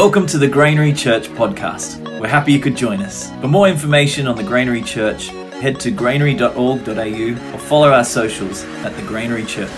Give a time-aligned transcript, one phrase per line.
[0.00, 1.98] Welcome to the Granary Church podcast.
[2.18, 3.28] We're happy you could join us.
[3.42, 5.26] For more information on the Granary Church,
[5.60, 9.70] head to granary.org.au or follow our socials at the Granary Church.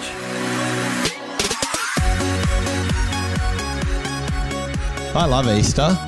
[5.12, 5.98] I love Easter.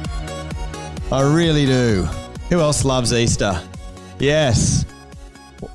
[1.11, 2.05] I really do.
[2.51, 3.61] Who else loves Easter?
[4.21, 4.87] Yes.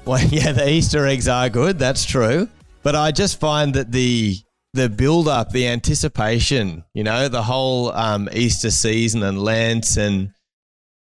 [0.06, 1.78] Well, yeah, the Easter eggs are good.
[1.78, 2.48] That's true.
[2.84, 4.38] But I just find that the
[4.74, 10.32] the build up, the anticipation, you know, the whole um, Easter season and Lent, and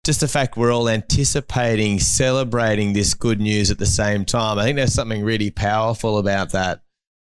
[0.04, 4.58] just the fact we're all anticipating, celebrating this good news at the same time.
[4.58, 6.82] I think there's something really powerful about that.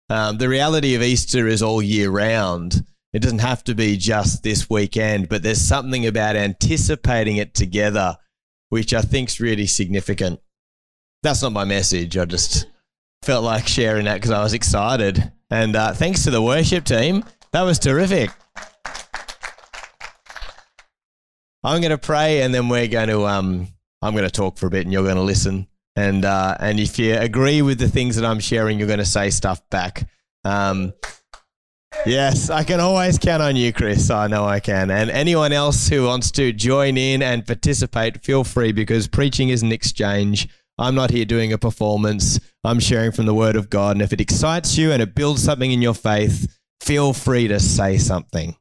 [0.09, 2.85] Um, the reality of Easter is all year round.
[3.11, 8.17] It doesn't have to be just this weekend, but there's something about anticipating it together,
[8.69, 10.39] which I think is really significant.
[11.21, 12.17] That's not my message.
[12.17, 12.67] I just
[13.23, 15.31] felt like sharing that because I was excited.
[15.49, 17.23] And uh, thanks to the worship team.
[17.51, 18.29] That was terrific.
[21.63, 23.67] I'm going to pray and then we're going to, um,
[24.01, 25.67] I'm going to talk for a bit and you're going to listen.
[25.95, 29.05] And, uh, and if you agree with the things that I'm sharing, you're going to
[29.05, 30.07] say stuff back.
[30.45, 30.93] Um,
[32.05, 34.09] yes, I can always count on you, Chris.
[34.09, 34.89] I know I can.
[34.91, 39.61] And anyone else who wants to join in and participate, feel free because preaching is
[39.61, 40.47] an exchange.
[40.79, 42.39] I'm not here doing a performance.
[42.63, 43.97] I'm sharing from the Word of God.
[43.97, 47.59] And if it excites you and it builds something in your faith, feel free to
[47.59, 48.55] say something.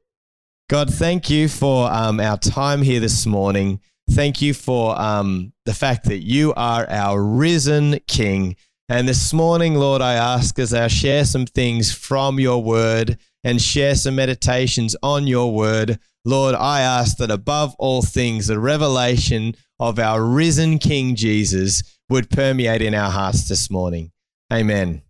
[0.68, 3.80] God, thank you for um, our time here this morning.
[4.10, 8.56] Thank you for um, the fact that you are our risen King.
[8.88, 13.62] And this morning, Lord, I ask as I share some things from your word and
[13.62, 19.54] share some meditations on your word, Lord, I ask that above all things, the revelation
[19.78, 24.12] of our risen King Jesus would permeate in our hearts this morning.
[24.52, 25.02] Amen.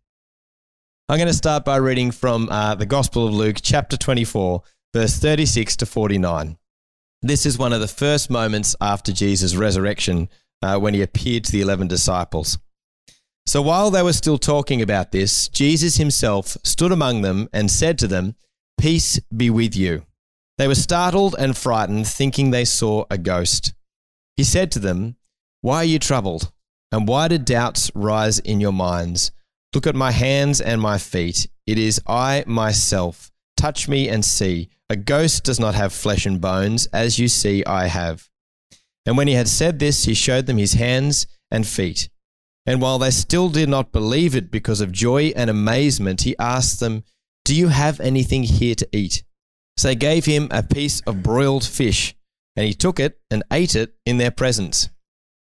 [1.09, 5.17] I'm going to start by reading from uh, the Gospel of Luke, chapter 24, verse
[5.17, 6.59] 36 to 49.
[7.23, 10.29] This is one of the first moments after Jesus' resurrection
[10.61, 12.59] uh, when he appeared to the 11 disciples.
[13.47, 17.99] So while they were still talking about this, Jesus himself stood among them and said
[18.01, 18.35] to them,
[18.79, 20.05] Peace be with you.
[20.59, 23.73] They were startled and frightened, thinking they saw a ghost.
[24.37, 25.17] He said to them,
[25.61, 26.53] Why are you troubled?
[26.91, 29.31] And why did doubts rise in your minds?
[29.75, 31.49] Look at my hands and my feet.
[31.67, 33.31] It is I myself.
[33.57, 34.71] Touch me and see.
[34.89, 38.29] A ghost does not have flesh and bones, as you see I have.
[39.05, 42.09] And when he had said this, he showed them his hands and feet.
[42.65, 46.81] And while they still did not believe it because of joy and amazement, he asked
[46.81, 47.05] them,
[47.45, 49.25] Do you have anything here to eat?
[49.77, 52.15] So they gave him a piece of broiled fish,
[52.57, 54.89] and he took it and ate it in their presence.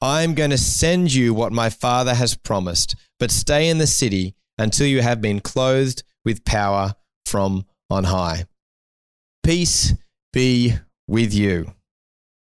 [0.00, 4.34] I'm going to send you what my Father has promised, but stay in the city
[4.58, 6.94] until you have been clothed with power
[7.26, 8.44] from on high.
[9.42, 9.94] Peace
[10.32, 10.74] be
[11.06, 11.72] with you.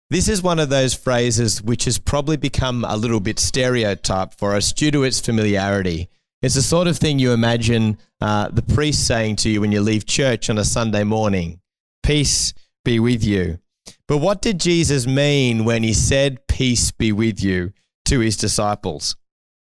[0.09, 4.55] This is one of those phrases which has probably become a little bit stereotyped for
[4.55, 6.09] us due to its familiarity.
[6.41, 9.81] It's the sort of thing you imagine uh, the priest saying to you when you
[9.81, 11.59] leave church on a Sunday morning
[12.03, 12.53] Peace
[12.83, 13.59] be with you.
[14.07, 17.71] But what did Jesus mean when he said, Peace be with you
[18.03, 19.15] to his disciples?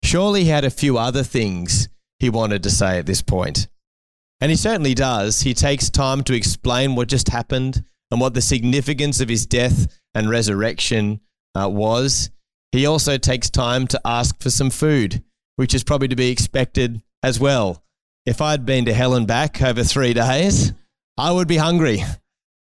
[0.02, 3.68] Surely he had a few other things he wanted to say at this point.
[4.40, 5.42] And he certainly does.
[5.42, 10.00] He takes time to explain what just happened and what the significance of his death
[10.16, 11.20] and resurrection
[11.54, 12.30] uh, was.
[12.72, 15.22] He also takes time to ask for some food,
[15.58, 17.84] which is probably to be expected as well.
[18.26, 20.72] If I'd been to hell and back over three days,
[21.18, 22.06] I would be hungry.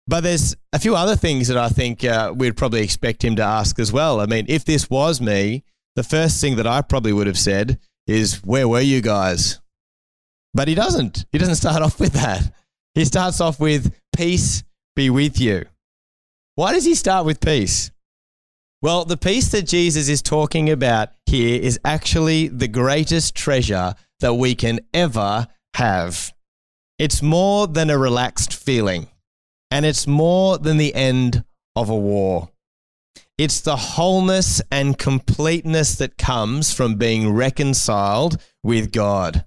[0.10, 3.44] But there's a few other things that I think uh, we'd probably expect him to
[3.44, 4.20] ask as well.
[4.20, 5.64] I mean, if this was me,
[5.96, 7.78] the first thing that I probably would have said
[8.08, 9.60] is, Where were you guys?
[10.56, 11.28] But he doesn't.
[11.32, 12.52] He doesn't start off with that.
[12.96, 14.64] He starts off with, Peace
[14.96, 15.66] be with you.
[16.56, 17.92] Why does he start with peace?
[18.82, 24.34] Well, the peace that Jesus is talking about here is actually the greatest treasure that
[24.34, 26.34] we can ever have.
[26.98, 29.08] It's more than a relaxed feeling,
[29.72, 31.44] and it's more than the end
[31.76, 32.50] of a war.
[33.38, 39.46] It's the wholeness and completeness that comes from being reconciled with God.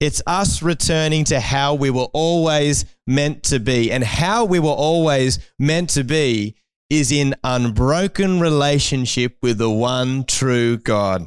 [0.00, 3.92] It's us returning to how we were always meant to be.
[3.92, 6.54] And how we were always meant to be
[6.88, 11.26] is in unbroken relationship with the one true God.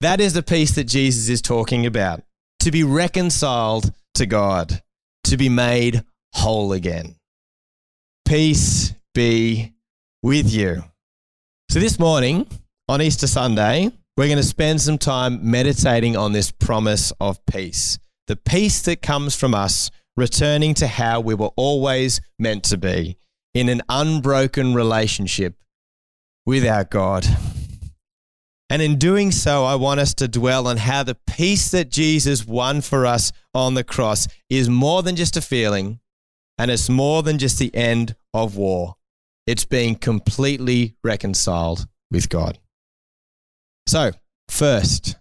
[0.00, 2.22] That is the peace that Jesus is talking about
[2.60, 4.82] to be reconciled to God,
[5.24, 7.16] to be made whole again.
[8.26, 9.72] Peace be
[10.22, 10.84] with you.
[11.70, 12.46] So, this morning
[12.88, 17.98] on Easter Sunday, we're going to spend some time meditating on this promise of peace
[18.28, 23.16] the peace that comes from us returning to how we were always meant to be
[23.54, 25.54] in an unbroken relationship
[26.44, 27.26] with our God.
[28.70, 32.46] And in doing so, I want us to dwell on how the peace that Jesus
[32.46, 36.00] won for us on the cross is more than just a feeling,
[36.58, 38.96] and it's more than just the end of war.
[39.46, 42.58] It's being completely reconciled with God.
[43.86, 44.12] So,
[44.48, 45.16] first,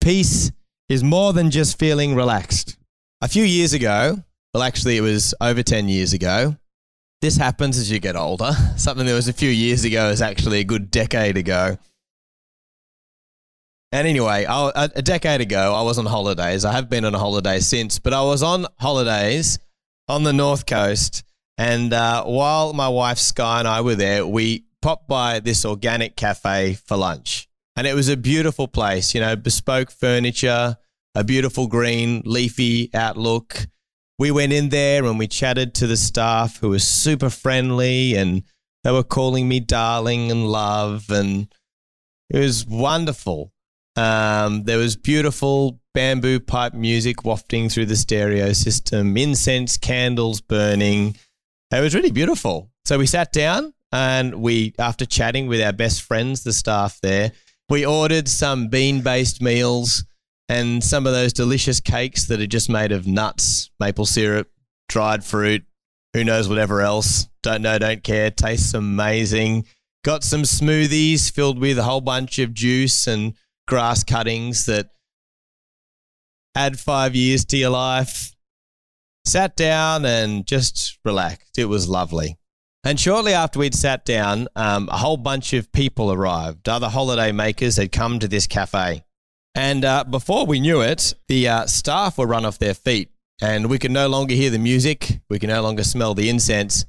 [0.00, 0.52] peace
[0.88, 2.76] is more than just feeling relaxed.
[3.20, 4.22] A few years ago,
[4.52, 6.56] well, actually, it was over 10 years ago.
[7.20, 8.52] This happens as you get older.
[8.76, 11.78] Something that was a few years ago is actually a good decade ago.
[13.90, 16.64] And anyway, a decade ago, I was on holidays.
[16.64, 19.60] I have been on a holiday since, but I was on holidays
[20.08, 21.24] on the North Coast.
[21.56, 26.16] And uh, while my wife Sky and I were there, we popped by this organic
[26.16, 27.48] cafe for lunch.
[27.76, 30.76] And it was a beautiful place, you know, bespoke furniture,
[31.14, 33.66] a beautiful green, leafy outlook.
[34.18, 38.42] We went in there and we chatted to the staff who were super friendly and
[38.84, 41.10] they were calling me darling and love.
[41.10, 41.52] And
[42.30, 43.53] it was wonderful.
[43.96, 51.16] Um, there was beautiful bamboo pipe music wafting through the stereo system, incense candles burning.
[51.70, 52.70] It was really beautiful.
[52.84, 57.32] So we sat down and we, after chatting with our best friends, the staff there,
[57.68, 60.04] we ordered some bean based meals
[60.48, 64.50] and some of those delicious cakes that are just made of nuts, maple syrup,
[64.88, 65.64] dried fruit,
[66.12, 67.28] who knows whatever else.
[67.42, 68.30] Don't know, don't care.
[68.30, 69.64] Tastes amazing.
[70.04, 73.34] Got some smoothies filled with a whole bunch of juice and
[73.66, 74.90] grass cuttings that
[76.54, 78.34] add five years to your life.
[79.26, 81.58] Sat down and just relaxed.
[81.58, 82.36] It was lovely.
[82.84, 86.68] And shortly after we'd sat down, um, a whole bunch of people arrived.
[86.68, 89.02] Other holiday makers had come to this cafe.
[89.54, 93.10] And uh, before we knew it, the uh, staff were run off their feet
[93.40, 95.20] and we could no longer hear the music.
[95.30, 96.84] We could no longer smell the incense.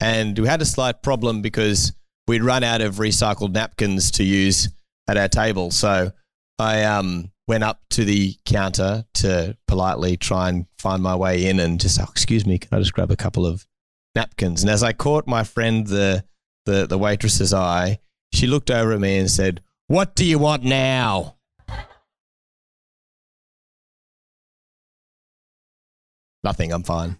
[0.00, 1.92] And we had a slight problem because
[2.26, 4.68] we'd run out of recycled napkins to use
[5.08, 5.70] at our table.
[5.70, 6.12] So
[6.58, 11.58] I um, went up to the counter to politely try and find my way in
[11.58, 13.66] and just, oh, excuse me, can I just grab a couple of
[14.14, 14.62] napkins.
[14.62, 16.24] And as I caught my friend, the,
[16.66, 17.98] the, the waitress's eye,
[18.32, 21.36] she looked over at me and said, What do you want now?
[26.44, 27.16] Nothing, I'm fine.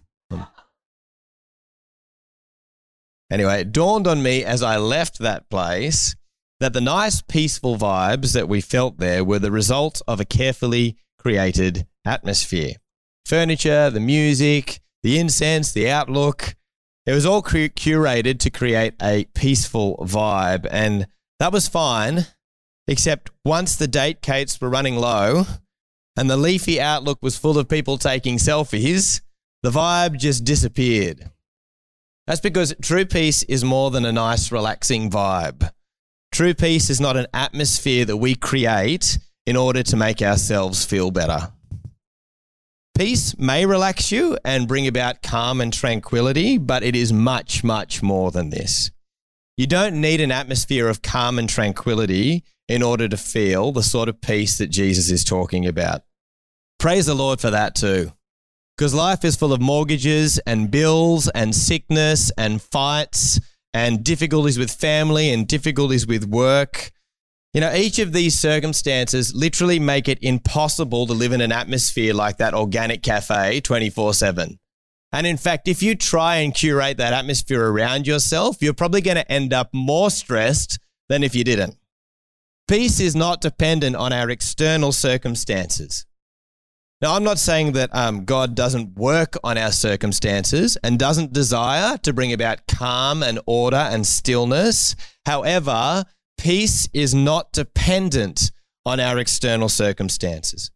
[3.31, 6.15] Anyway, it dawned on me as I left that place
[6.59, 10.97] that the nice, peaceful vibes that we felt there were the result of a carefully
[11.17, 12.73] created atmosphere.
[13.25, 16.55] Furniture, the music, the incense, the outlook,
[17.05, 20.67] it was all curated to create a peaceful vibe.
[20.69, 21.07] And
[21.39, 22.27] that was fine,
[22.87, 25.45] except once the date cates were running low
[26.17, 29.21] and the leafy outlook was full of people taking selfies,
[29.63, 31.31] the vibe just disappeared.
[32.27, 35.71] That's because true peace is more than a nice, relaxing vibe.
[36.39, 41.11] True peace is not an atmosphere that we create in order to make ourselves feel
[41.11, 41.51] better.
[42.97, 48.01] Peace may relax you and bring about calm and tranquility, but it is much, much
[48.01, 48.89] more than this.
[49.57, 54.07] You don't need an atmosphere of calm and tranquility in order to feel the sort
[54.07, 56.03] of peace that Jesus is talking about.
[56.79, 58.13] Praise the Lord for that too.
[58.77, 63.41] Because life is full of mortgages and bills and sickness and fights
[63.73, 66.91] and difficulties with family and difficulties with work
[67.53, 72.13] you know, each of these circumstances literally make it impossible to live in an atmosphere
[72.13, 74.59] like that organic cafe 24 7.
[75.11, 79.17] And in fact, if you try and curate that atmosphere around yourself, you're probably going
[79.17, 81.75] to end up more stressed than if you didn't.
[82.67, 86.05] Peace is not dependent on our external circumstances.
[87.01, 91.97] Now, I'm not saying that um, God doesn't work on our circumstances and doesn't desire
[91.99, 94.97] to bring about calm and order and stillness.
[95.25, 96.03] However,
[96.37, 98.51] peace is not dependent
[98.85, 100.71] on our external circumstances.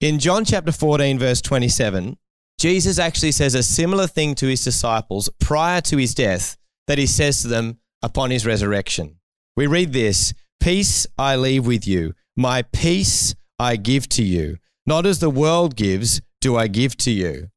[0.00, 2.16] In John chapter 14, verse 27,
[2.58, 6.56] Jesus actually says a similar thing to his disciples prior to his death
[6.86, 9.16] that he says to them upon his resurrection.
[9.56, 14.56] We read this Peace I leave with you, my peace I give to you.
[14.86, 17.48] Not as the world gives, do I give to you.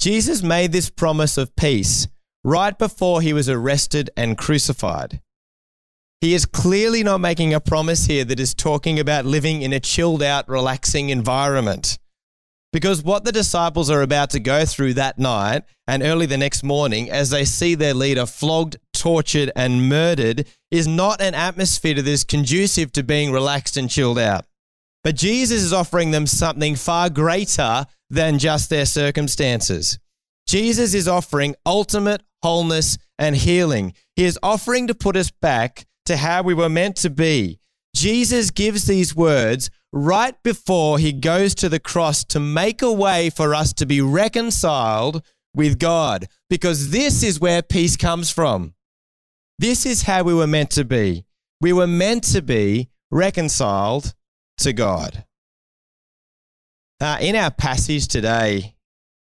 [0.00, 2.08] Jesus made this promise of peace
[2.42, 5.20] right before he was arrested and crucified.
[6.20, 9.80] He is clearly not making a promise here that is talking about living in a
[9.80, 11.98] chilled out, relaxing environment.
[12.72, 16.62] Because what the disciples are about to go through that night and early the next
[16.62, 22.06] morning as they see their leader flogged, tortured, and murdered is not an atmosphere that
[22.06, 24.44] is conducive to being relaxed and chilled out.
[25.02, 29.98] But Jesus is offering them something far greater than just their circumstances.
[30.46, 33.94] Jesus is offering ultimate wholeness and healing.
[34.16, 37.60] He is offering to put us back to how we were meant to be.
[37.94, 43.30] Jesus gives these words right before he goes to the cross to make a way
[43.30, 45.22] for us to be reconciled
[45.54, 48.74] with God, because this is where peace comes from.
[49.58, 51.24] This is how we were meant to be.
[51.60, 54.14] We were meant to be reconciled
[54.60, 55.24] to God.
[57.00, 58.74] Uh, in our passage today,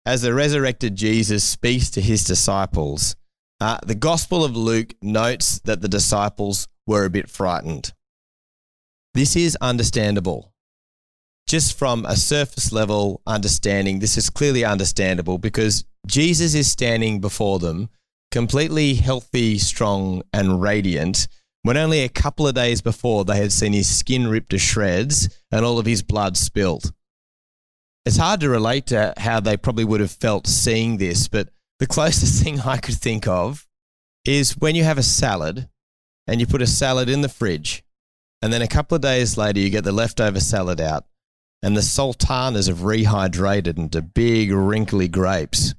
[0.05, 3.15] as the resurrected Jesus speaks to his disciples,
[3.61, 7.93] uh, the Gospel of Luke notes that the disciples were a bit frightened.
[9.13, 10.53] This is understandable.
[11.47, 17.59] Just from a surface level understanding, this is clearly understandable because Jesus is standing before
[17.59, 17.89] them,
[18.31, 21.27] completely healthy, strong, and radiant,
[21.63, 25.41] when only a couple of days before they had seen his skin ripped to shreds
[25.51, 26.93] and all of his blood spilled.
[28.05, 31.49] It's hard to relate to how they probably would have felt seeing this, but
[31.79, 33.67] the closest thing I could think of
[34.25, 35.69] is when you have a salad
[36.27, 37.83] and you put a salad in the fridge
[38.41, 41.05] and then a couple of days later, you get the leftover salad out,
[41.61, 45.75] and the sultanas have rehydrated into big, wrinkly grapes.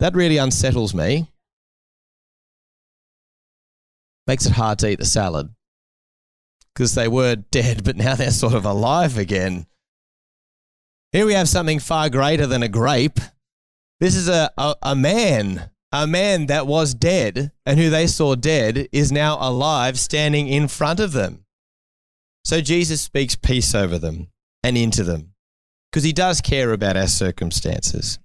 [0.00, 1.30] That really unsettles me.
[4.30, 5.52] Makes it hard to eat the salad
[6.72, 9.66] because they were dead, but now they're sort of alive again.
[11.10, 13.18] Here we have something far greater than a grape.
[13.98, 18.36] This is a, a, a man a man that was dead and who they saw
[18.36, 21.44] dead is now alive standing in front of them.
[22.44, 24.28] So Jesus speaks peace over them
[24.62, 25.32] and into them
[25.90, 28.20] because he does care about our circumstances.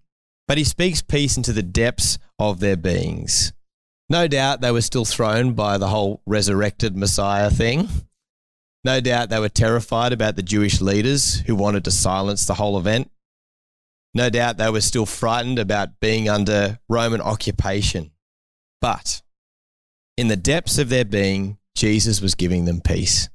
[0.47, 3.53] But he speaks peace into the depths of their beings.
[4.09, 7.89] No doubt they were still thrown by the whole resurrected Messiah thing.
[8.83, 12.77] No doubt they were terrified about the Jewish leaders who wanted to silence the whole
[12.77, 13.09] event.
[14.13, 18.11] No doubt they were still frightened about being under Roman occupation.
[18.79, 19.23] But
[20.17, 23.27] in the depths of their being, Jesus was giving them peace.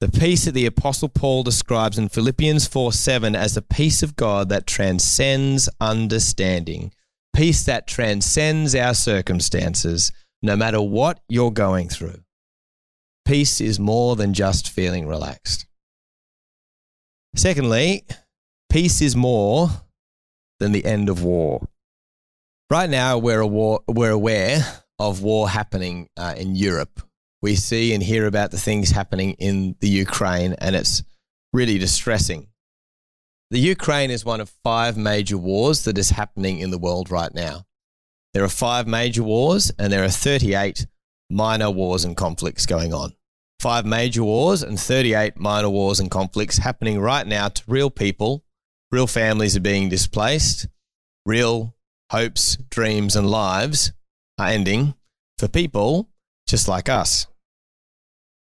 [0.00, 4.16] The peace that the Apostle Paul describes in Philippians 4 7 as the peace of
[4.16, 6.92] God that transcends understanding,
[7.34, 10.12] peace that transcends our circumstances,
[10.42, 12.22] no matter what you're going through.
[13.24, 15.66] Peace is more than just feeling relaxed.
[17.34, 18.04] Secondly,
[18.68, 19.68] peace is more
[20.58, 21.66] than the end of war.
[22.70, 27.00] Right now, we're, war, we're aware of war happening uh, in Europe.
[27.40, 31.02] We see and hear about the things happening in the Ukraine, and it's
[31.52, 32.48] really distressing.
[33.52, 37.32] The Ukraine is one of five major wars that is happening in the world right
[37.32, 37.66] now.
[38.34, 40.86] There are five major wars, and there are 38
[41.30, 43.12] minor wars and conflicts going on.
[43.60, 48.42] Five major wars and 38 minor wars and conflicts happening right now to real people
[48.92, 50.68] Real families are being displaced.
[51.24, 51.74] Real
[52.10, 53.92] hopes, dreams, and lives
[54.38, 54.92] are ending
[55.38, 56.10] for people
[56.46, 57.26] just like us.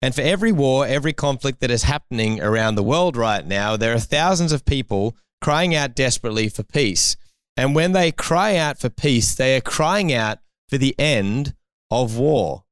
[0.02, 3.94] And for every war, every conflict that is happening around the world right now, there
[3.94, 7.16] are thousands of people crying out desperately for peace.
[7.56, 10.38] And when they cry out for peace, they are crying out
[10.68, 11.54] for the end
[11.90, 12.64] of war.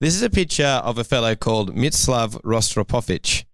[0.00, 3.44] This is a picture of a fellow called Mstislav Rostropovich.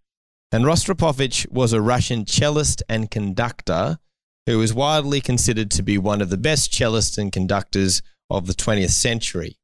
[0.50, 3.98] And Rostropovich was a Russian cellist and conductor
[4.46, 8.54] who was widely considered to be one of the best cellists and conductors of the
[8.54, 9.58] 20th century.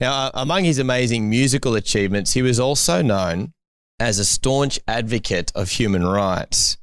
[0.00, 3.52] Now, among his amazing musical achievements, he was also known
[4.00, 6.76] as a staunch advocate of human rights.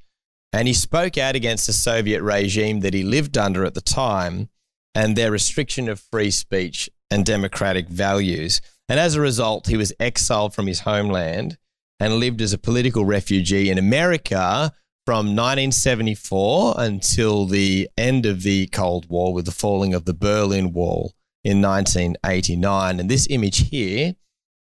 [0.53, 4.49] And he spoke out against the Soviet regime that he lived under at the time
[4.95, 8.61] and their restriction of free speech and democratic values.
[8.89, 11.57] And as a result, he was exiled from his homeland
[11.99, 14.73] and lived as a political refugee in America
[15.05, 20.73] from 1974 until the end of the Cold War with the falling of the Berlin
[20.73, 22.99] Wall in 1989.
[22.99, 24.15] And this image here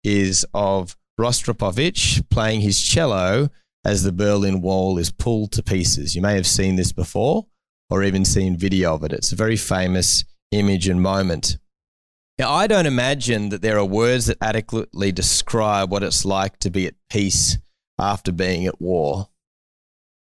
[0.03, 3.50] is of Rostropovich playing his cello
[3.86, 6.15] as the Berlin Wall is pulled to pieces.
[6.15, 7.47] You may have seen this before
[7.89, 9.13] or even seen video of it.
[9.13, 11.57] It's a very famous image and moment.
[12.38, 16.69] Now, I don't imagine that there are words that adequately describe what it's like to
[16.69, 17.57] be at peace
[17.97, 19.29] after being at war.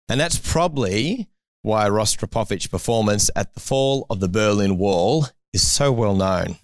[0.08, 1.28] And that's probably
[1.62, 6.56] why Rostropovich's performance at the fall of the Berlin Wall is so well known.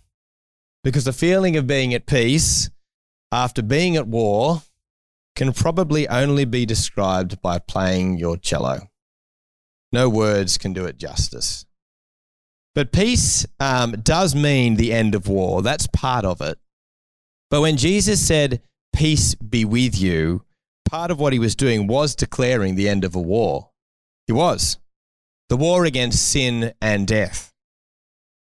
[0.85, 2.71] Because the feeling of being at peace
[3.33, 4.63] after being at war
[5.35, 8.89] can probably only be described by playing your cello.
[9.93, 11.67] No words can do it justice.
[12.75, 15.63] But peace um, does mean the end of war.
[15.63, 16.59] That's part of it.
[17.51, 18.61] But when Jesus said,
[18.93, 20.43] Peace be with you,
[20.89, 23.71] part of what he was doing was declaring the end of a war.
[24.27, 24.79] He was.
[25.51, 27.53] The war against sin and death.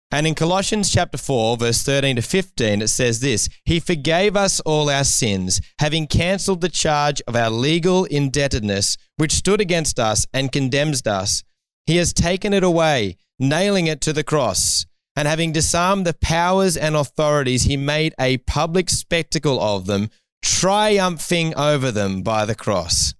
[0.09, 4.61] And in Colossians chapter 4, verse 13 to 15, it says this He forgave us
[4.61, 10.25] all our sins, having cancelled the charge of our legal indebtedness, which stood against us
[10.33, 11.43] and condemns us.
[11.85, 14.85] He has taken it away, nailing it to the cross.
[15.17, 20.09] And having disarmed the powers and authorities, he made a public spectacle of them,
[20.41, 23.13] triumphing over them by the cross.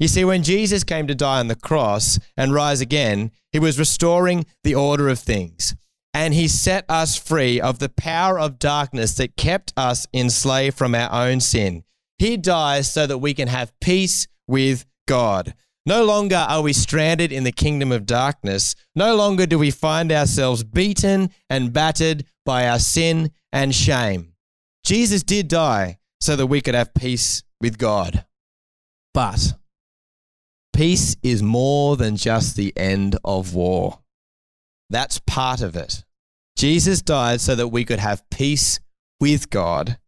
[0.00, 3.78] You see, when Jesus came to die on the cross and rise again, he was
[3.78, 5.76] restoring the order of things
[6.12, 10.94] and he set us free of the power of darkness that kept us enslaved from
[10.94, 11.84] our own sin.
[12.18, 15.54] He dies so that we can have peace with God.
[15.86, 18.74] No longer are we stranded in the kingdom of darkness.
[18.94, 24.34] No longer do we find ourselves beaten and battered by our sin and shame.
[24.84, 28.24] Jesus did die so that we could have peace with God.
[29.14, 29.54] But
[30.72, 34.00] peace is more than just the end of war.
[34.90, 36.04] That's part of it.
[36.56, 38.80] Jesus died so that we could have peace
[39.20, 39.98] with God,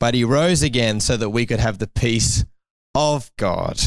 [0.00, 2.44] but he rose again so that we could have the peace
[2.94, 3.78] of God.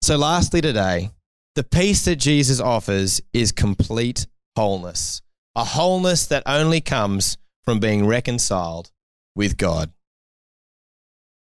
[0.00, 1.10] So, lastly, today,
[1.54, 5.20] the peace that Jesus offers is complete wholeness,
[5.54, 8.90] a wholeness that only comes from being reconciled
[9.36, 9.92] with God.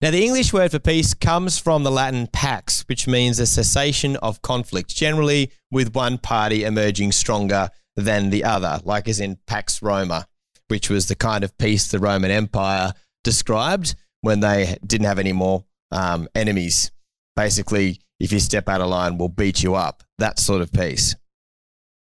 [0.00, 4.14] Now, the English word for peace comes from the Latin pax, which means a cessation
[4.16, 9.82] of conflict, generally with one party emerging stronger than the other, like as in Pax
[9.82, 10.28] Roma,
[10.68, 12.92] which was the kind of peace the Roman Empire
[13.24, 16.92] described when they didn't have any more um, enemies.
[17.34, 20.04] Basically, if you step out of line, we'll beat you up.
[20.18, 21.16] That sort of peace.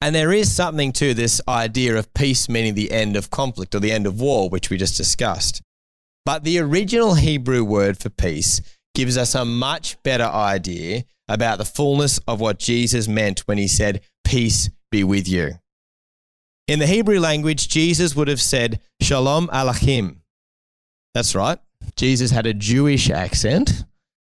[0.00, 3.80] And there is something to this idea of peace meaning the end of conflict or
[3.80, 5.61] the end of war, which we just discussed.
[6.24, 8.60] But the original Hebrew word for peace
[8.94, 13.68] gives us a much better idea about the fullness of what Jesus meant when he
[13.68, 15.58] said, Peace be with you.
[16.66, 20.20] In the Hebrew language, Jesus would have said, Shalom Alachim.
[21.12, 21.58] That's right.
[21.96, 23.84] Jesus had a Jewish accent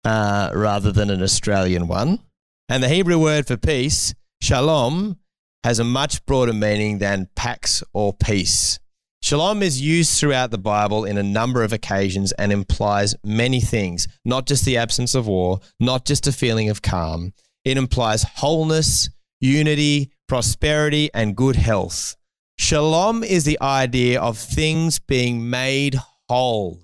[0.04, 2.20] uh, rather than an Australian one.
[2.68, 5.18] And the Hebrew word for peace, shalom,
[5.64, 8.80] has a much broader meaning than pax or peace.
[9.26, 14.08] Shalom is used throughout the Bible in a number of occasions and implies many things,
[14.24, 17.34] not just the absence of war, not just a feeling of calm.
[17.64, 19.10] It implies wholeness,
[19.42, 22.16] unity, prosperity, and good health.
[22.60, 25.98] Shalom is the idea of things being made
[26.30, 26.84] whole,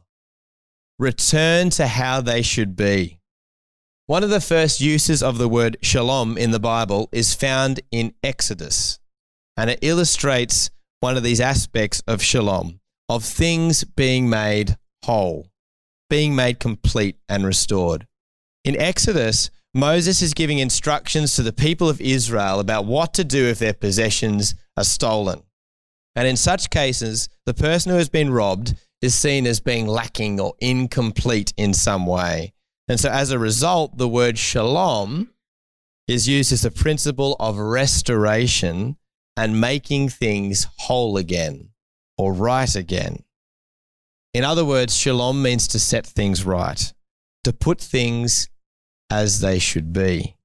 [0.98, 3.20] return to how they should be.
[4.08, 8.16] One of the first uses of the word shalom in the Bible is found in
[8.24, 8.98] Exodus,
[9.56, 15.48] and it illustrates one of these aspects of shalom, of things being made whole,
[16.10, 18.08] being made complete and restored.
[18.64, 23.46] In Exodus, Moses is giving instructions to the people of Israel about what to do
[23.46, 25.42] if their possessions are stolen.
[26.16, 30.40] And in such cases, the person who has been robbed is seen as being lacking
[30.40, 32.54] or incomplete in some way.
[32.88, 35.32] And so, as a result, the word shalom
[36.08, 38.98] is used as a principle of restoration
[39.38, 41.70] and making things whole again
[42.18, 43.24] or right again.
[44.34, 46.94] In other words, shalom means to set things right,
[47.44, 48.50] to put things
[49.10, 50.36] as they should be,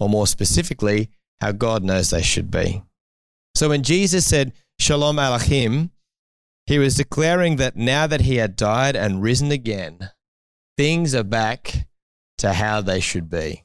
[0.00, 2.82] or more specifically, how God knows they should be.
[3.54, 5.90] So when Jesus said, Shalom Alachim,
[6.66, 10.10] he was declaring that now that he had died and risen again,
[10.76, 11.86] things are back
[12.38, 13.64] to how they should be.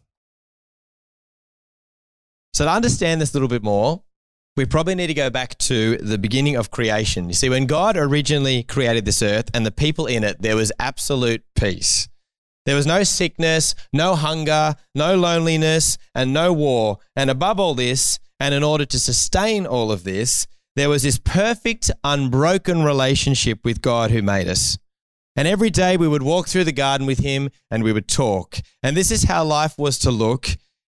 [2.53, 4.03] So, to understand this a little bit more,
[4.57, 7.27] we probably need to go back to the beginning of creation.
[7.27, 10.71] You see, when God originally created this earth and the people in it, there was
[10.79, 12.09] absolute peace.
[12.65, 16.97] There was no sickness, no hunger, no loneliness, and no war.
[17.15, 21.19] And above all this, and in order to sustain all of this, there was this
[21.19, 24.77] perfect, unbroken relationship with God who made us.
[25.35, 28.57] And every day we would walk through the garden with Him and we would talk.
[28.81, 30.49] And this is how life was to look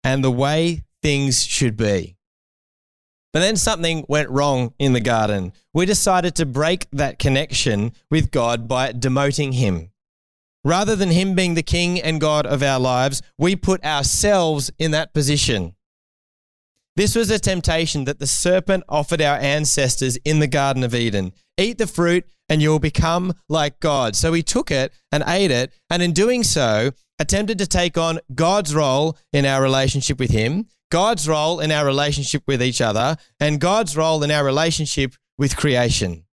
[0.04, 2.17] and the way things should be.
[3.32, 5.52] But then something went wrong in the garden.
[5.74, 9.90] We decided to break that connection with God by demoting him.
[10.64, 14.90] Rather than Him being the King and God of our lives, we put ourselves in
[14.90, 15.74] that position.
[16.96, 21.32] This was a temptation that the serpent offered our ancestors in the Garden of Eden.
[21.56, 24.16] Eat the fruit and you'll become like God.
[24.16, 28.20] So he took it and ate it, and in doing so, attempted to take on
[28.34, 33.16] God's role in our relationship with Him, God's role in our relationship with each other,
[33.38, 36.24] and God's role in our relationship with creation.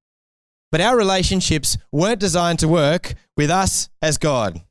[0.72, 4.62] But our relationships weren't designed to work with us as God.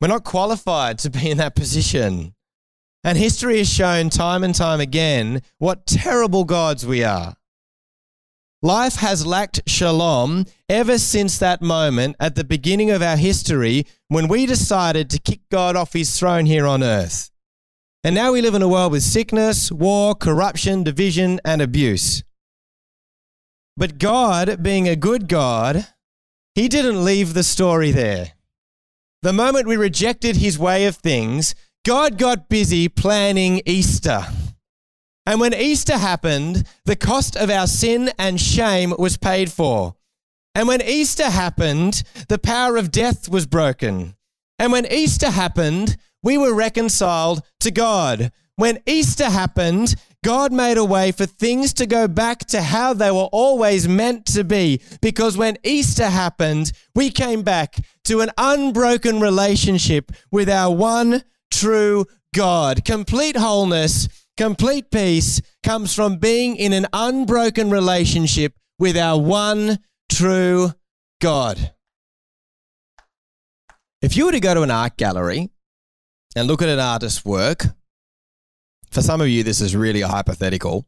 [0.00, 2.34] We're not qualified to be in that position.
[3.04, 7.36] And history has shown time and time again what terrible gods we are.
[8.64, 14.28] Life has lacked shalom ever since that moment at the beginning of our history when
[14.28, 17.31] we decided to kick God off his throne here on earth.
[18.04, 22.24] And now we live in a world with sickness, war, corruption, division, and abuse.
[23.76, 25.86] But God, being a good God,
[26.56, 28.32] he didn't leave the story there.
[29.22, 34.26] The moment we rejected his way of things, God got busy planning Easter.
[35.24, 39.94] And when Easter happened, the cost of our sin and shame was paid for.
[40.56, 44.16] And when Easter happened, the power of death was broken.
[44.58, 48.32] And when Easter happened, we were reconciled to God.
[48.56, 53.10] When Easter happened, God made a way for things to go back to how they
[53.10, 54.80] were always meant to be.
[55.00, 62.06] Because when Easter happened, we came back to an unbroken relationship with our one true
[62.34, 62.84] God.
[62.84, 64.08] Complete wholeness
[64.42, 69.78] Complete peace comes from being in an unbroken relationship with our one
[70.10, 70.72] true
[71.20, 71.74] God.
[74.00, 75.50] If you were to go to an art gallery
[76.36, 77.66] and look at an artist's work,
[78.90, 80.86] for some of you, this is really a hypothetical,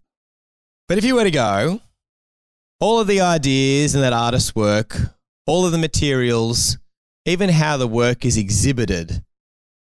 [0.89, 1.81] but if you were to go,
[2.81, 4.97] all of the ideas in that artist's work,
[5.47, 6.79] all of the materials,
[7.25, 9.25] even how the work is exhibited,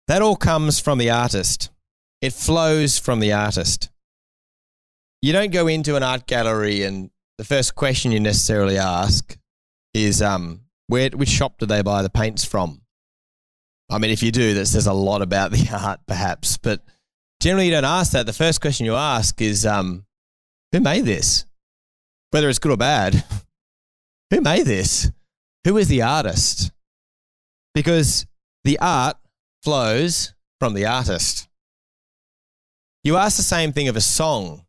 [0.07, 1.69] that all comes from the artist.
[2.21, 3.89] It flows from the artist.
[5.21, 9.37] You don't go into an art gallery and the first question you necessarily ask
[9.93, 12.81] is um, where which shop do they buy the paints from?
[13.89, 16.57] I mean, if you do, that says a lot about the art, perhaps.
[16.57, 16.81] But
[17.39, 18.25] generally, you don't ask that.
[18.25, 20.05] The first question you ask is, um,
[20.71, 21.45] who made this?
[22.31, 23.23] Whether it's good or bad,
[24.31, 25.11] who made this?
[25.65, 26.71] Who is the artist?
[27.73, 28.25] Because
[28.63, 29.17] the art
[29.63, 31.47] flows from the artist.
[33.03, 34.65] You ask the same thing of a song.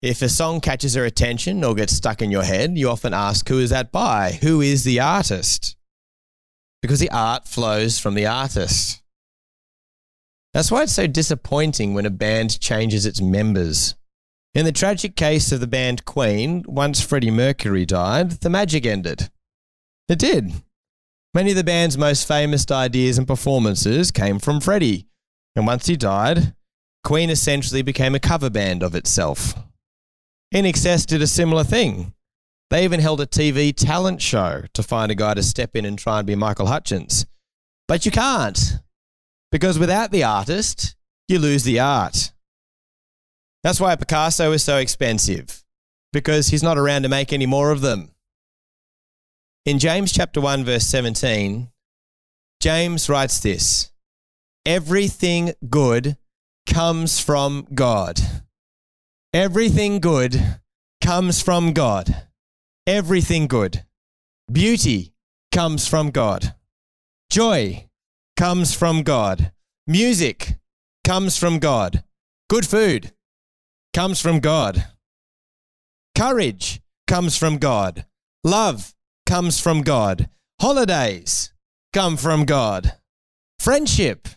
[0.00, 3.48] If a song catches your attention or gets stuck in your head, you often ask,
[3.48, 4.38] Who is that by?
[4.42, 5.76] Who is the artist?
[6.82, 9.02] Because the art flows from the artist.
[10.54, 13.94] That's why it's so disappointing when a band changes its members.
[14.54, 19.30] In the tragic case of the band Queen, once Freddie Mercury died, the magic ended.
[20.08, 20.52] It did.
[21.34, 25.06] Many of the band's most famous ideas and performances came from Freddie.
[25.54, 26.54] And once he died,
[27.04, 29.54] Queen essentially became a cover band of itself.
[30.54, 32.14] INXS did a similar thing.
[32.70, 35.98] They even held a TV talent show to find a guy to step in and
[35.98, 37.24] try and be Michael Hutchence.
[37.86, 38.58] But you can't,
[39.50, 40.94] because without the artist,
[41.28, 42.32] you lose the art.
[43.62, 45.64] That's why Picasso is so expensive,
[46.12, 48.10] because he's not around to make any more of them.
[49.64, 51.68] In James chapter 1 verse 17,
[52.60, 53.90] James writes this:
[54.66, 56.18] Everything good
[56.66, 58.20] comes from God.
[59.32, 60.60] Everything good
[61.02, 62.27] comes from God.
[62.88, 63.84] Everything good.
[64.50, 65.12] Beauty
[65.52, 66.54] comes from God.
[67.30, 67.86] Joy
[68.34, 69.52] comes from God.
[69.86, 70.54] Music
[71.04, 72.02] comes from God.
[72.48, 73.12] Good food
[73.92, 74.86] comes from God.
[76.16, 78.06] Courage comes from God.
[78.42, 78.94] Love
[79.26, 80.30] comes from God.
[80.58, 81.52] Holidays
[81.92, 82.94] come from God.
[83.58, 84.28] Friendship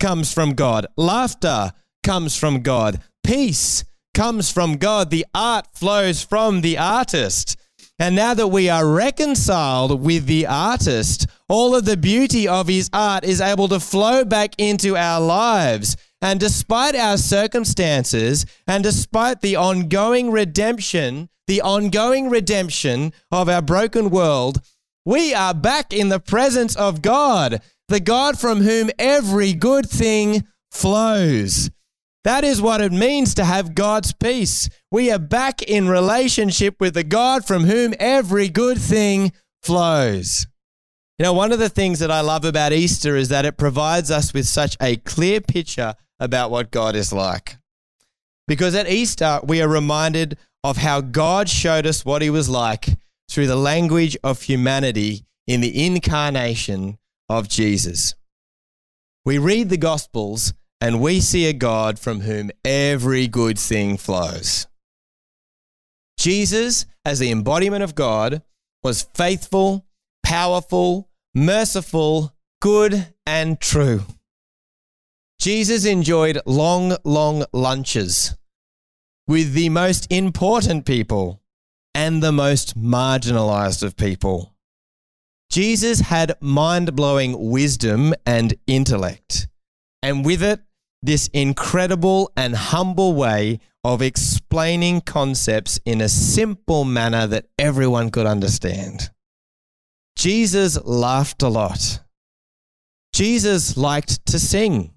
[0.00, 0.86] comes from God.
[0.96, 3.02] Laughter comes from God.
[3.22, 5.10] Peace comes from God.
[5.10, 7.58] The art flows from the artist.
[7.98, 12.88] And now that we are reconciled with the artist, all of the beauty of his
[12.92, 15.96] art is able to flow back into our lives.
[16.20, 24.10] And despite our circumstances and despite the ongoing redemption, the ongoing redemption of our broken
[24.10, 24.60] world,
[25.04, 30.46] we are back in the presence of God the God from whom every good thing
[30.70, 31.70] flows.
[32.24, 34.68] That is what it means to have God's peace.
[34.90, 40.46] We are back in relationship with the God from whom every good thing flows.
[41.18, 44.10] You know, one of the things that I love about Easter is that it provides
[44.10, 47.56] us with such a clear picture about what God is like.
[48.46, 52.88] Because at Easter, we are reminded of how God showed us what he was like
[53.30, 58.14] through the language of humanity in the incarnation of Jesus.
[59.24, 64.66] We read the Gospels and we see a God from whom every good thing flows.
[66.16, 68.42] Jesus, as the embodiment of God,
[68.82, 69.86] was faithful,
[70.22, 74.04] powerful, merciful, good, and true.
[75.40, 78.36] Jesus enjoyed long, long lunches
[79.28, 81.40] with the most important people
[81.94, 84.54] and the most marginalized of people.
[85.50, 89.48] Jesus had mind blowing wisdom and intellect,
[90.02, 90.60] and with it,
[91.02, 98.26] this incredible and humble way of explaining concepts in a simple manner that everyone could
[98.26, 99.10] understand.
[100.16, 102.00] Jesus laughed a lot.
[103.12, 104.92] Jesus liked to sing.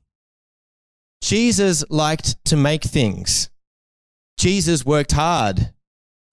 [1.22, 3.50] Jesus liked to make things.
[4.38, 5.74] Jesus worked hard.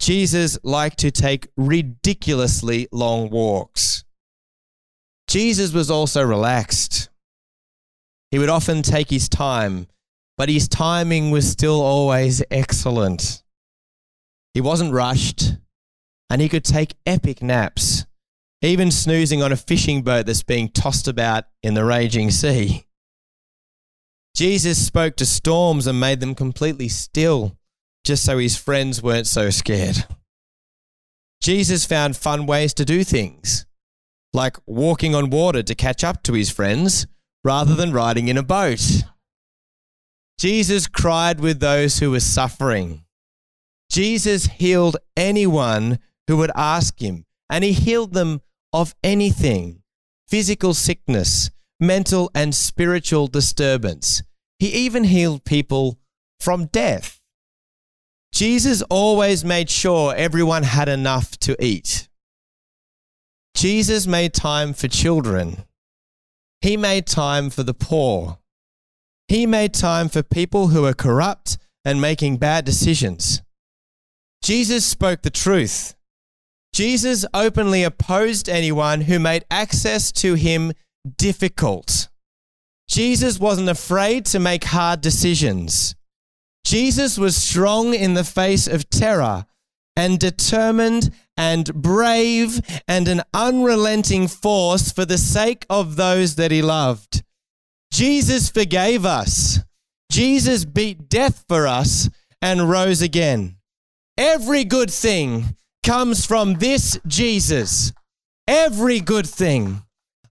[0.01, 4.05] Jesus liked to take ridiculously long walks.
[5.29, 7.11] Jesus was also relaxed.
[8.31, 9.87] He would often take his time,
[10.37, 13.43] but his timing was still always excellent.
[14.53, 15.55] He wasn't rushed,
[16.29, 18.05] and he could take epic naps,
[18.61, 22.85] even snoozing on a fishing boat that's being tossed about in the raging sea.
[24.37, 27.57] Jesus spoke to storms and made them completely still,
[28.05, 30.05] just so his friends weren't so scared.
[31.41, 33.65] Jesus found fun ways to do things,
[34.35, 37.07] like walking on water to catch up to his friends
[37.45, 39.05] rather than riding in a boat.
[40.39, 43.05] Jesus cried with those who were suffering.
[43.91, 48.41] Jesus healed anyone who would ask him, and he healed them
[48.73, 49.83] of anything
[50.29, 54.23] physical sickness, mental and spiritual disturbance.
[54.59, 55.99] He even healed people
[56.39, 57.21] from death.
[58.33, 62.09] Jesus always made sure everyone had enough to eat.
[63.55, 65.65] Jesus made time for children.
[66.61, 68.39] He made time for the poor.
[69.29, 73.43] He made time for people who are corrupt and making bad decisions.
[74.43, 75.95] Jesus spoke the truth.
[76.73, 80.73] Jesus openly opposed anyone who made access to him
[81.17, 82.09] difficult.
[82.89, 85.95] Jesus wasn't afraid to make hard decisions.
[86.65, 89.47] Jesus was strong in the face of terror
[89.99, 96.63] and determined and brave and an unrelenting force for the sake of those that he
[96.63, 97.25] loved.
[97.93, 99.59] Jesus forgave us.
[100.11, 102.09] Jesus beat death for us
[102.41, 103.57] and rose again.
[104.17, 107.93] Every good thing comes from this Jesus.
[108.47, 109.83] Every good thing.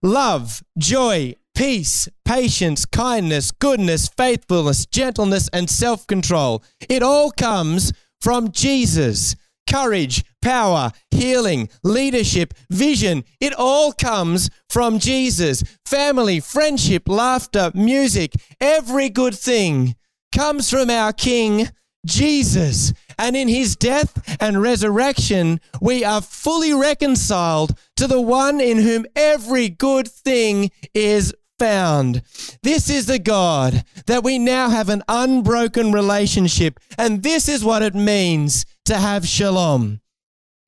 [0.02, 6.64] Love, joy, peace, patience, kindness, goodness, faithfulness, gentleness, and self control.
[6.88, 9.36] It all comes from Jesus
[9.68, 13.24] courage, power, healing, leadership, vision.
[13.40, 15.64] It all comes from Jesus.
[15.86, 19.96] Family, friendship, laughter, music, every good thing
[20.32, 21.70] comes from our King,
[22.06, 22.94] Jesus.
[23.20, 29.06] And in his death and resurrection, we are fully reconciled to the one in whom
[29.16, 32.22] every good thing is found.
[32.62, 36.80] This is the God that we now have an unbroken relationship.
[36.98, 40.00] And this is what it means to have shalom.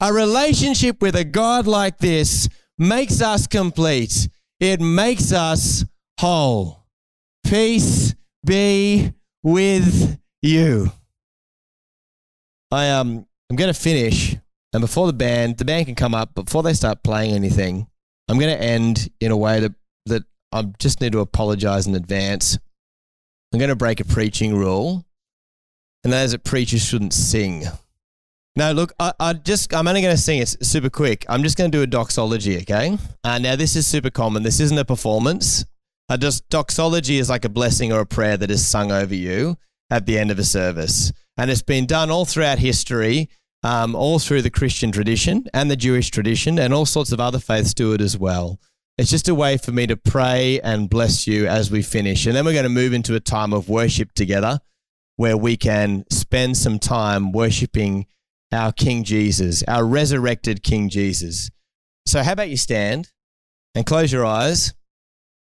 [0.01, 4.29] A relationship with a God like this makes us complete.
[4.60, 5.86] It makes us
[6.19, 6.86] whole.
[7.45, 10.91] Peace be with you.
[12.71, 14.36] I um I'm going to finish
[14.73, 17.88] and before the band the band can come up before they start playing anything
[18.27, 19.73] I'm going to end in a way that
[20.05, 22.60] that I just need to apologize in advance.
[23.51, 25.05] I'm going to break a preaching rule
[26.03, 27.63] and that is that preachers shouldn't sing.
[28.60, 31.26] No, look, I, I just, I'm only going to sing it super quick.
[31.30, 32.98] I'm just going to do a doxology, okay?
[33.24, 34.43] Uh, now, this is super common.
[34.43, 35.63] This isn't a performance.
[36.10, 39.56] Uh, just doxology is like a blessing or a prayer that is sung over you
[39.89, 41.13] at the end of a service.
[41.38, 43.30] And it's been done all throughout history,
[43.63, 47.39] um, all through the Christian tradition and the Jewish tradition, and all sorts of other
[47.39, 48.60] faiths do it as well.
[48.98, 52.26] It's just a way for me to pray and bless you as we finish.
[52.26, 54.60] And then we're going to move into a time of worship together
[55.15, 58.06] where we can spend some time worshiping
[58.51, 61.49] our King Jesus, our resurrected King Jesus.
[62.05, 63.12] So, how about you stand
[63.75, 64.73] and close your eyes?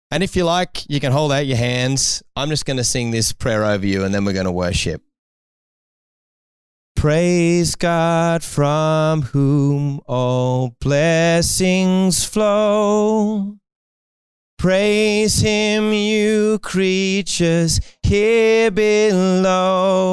[0.10, 2.24] And if you like, you can hold out your hands.
[2.36, 5.04] I'm just going to sing this prayer over you and then we're going to worship.
[6.96, 13.58] Praise God from whom all blessings flow.
[14.58, 20.08] Praise Him, you creatures here below.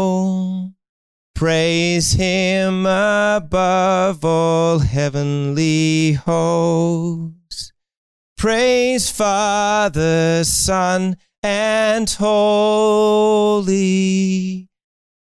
[1.44, 7.70] Praise him above all heavenly hosts.
[8.38, 13.60] Praise Father, Son, and Holy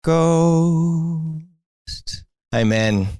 [0.04, 1.40] Ghost.
[2.54, 3.19] Amen.